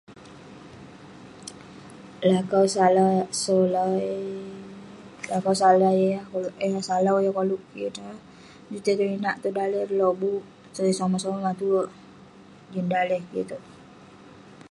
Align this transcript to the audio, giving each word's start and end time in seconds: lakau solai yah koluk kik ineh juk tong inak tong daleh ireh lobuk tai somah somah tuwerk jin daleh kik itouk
lakau 2.29 2.65
solai 5.59 5.97
yah 6.13 6.25
koluk 7.37 7.63
kik 7.69 7.85
ineh 7.97 8.19
juk 8.71 8.83
tong 8.97 9.11
inak 9.17 9.35
tong 9.41 9.55
daleh 9.57 9.79
ireh 9.83 9.97
lobuk 9.99 10.41
tai 10.73 10.93
somah 10.99 11.21
somah 11.23 11.53
tuwerk 11.59 11.89
jin 12.73 12.85
daleh 12.93 13.21
kik 13.29 13.41
itouk 13.43 13.63